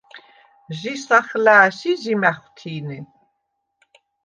–ჟი 0.79 0.93
ს’ა̈ხლა̄̈შ 1.05 1.79
ი 1.91 1.93
ჟი 2.01 2.13
მ’ა̈ხუ̂თი̄ნე. 2.21 2.97